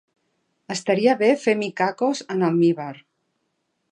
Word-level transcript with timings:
Estaria 0.75 1.13
bé 1.19 1.29
fer 1.43 1.55
micacos 1.59 2.23
en 2.37 2.47
almívar 2.49 2.91